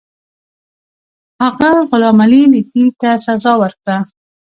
[1.41, 3.97] هغه غلام علي لیتي ته سزا ورکړه.